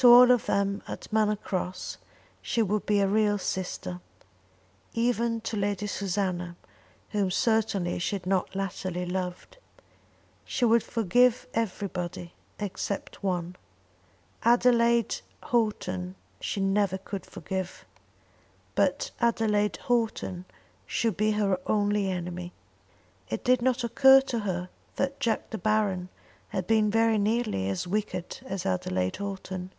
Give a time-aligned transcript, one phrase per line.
[0.00, 1.96] To all of them at Manor Cross
[2.40, 3.98] she would be a real sister,
[4.92, 6.54] even to Lady Susanna
[7.10, 9.58] whom certainly she had not latterly loved.
[10.44, 13.56] She would forgive everybody, except one.
[14.44, 17.84] Adelaide Houghton she never could forgive,
[18.76, 20.44] but Adelaide Houghton
[20.86, 22.52] should be her only enemy.
[23.30, 26.08] It did not occur to her that Jack De Baron
[26.50, 29.72] had been very nearly as wicked as Adelaide Houghton.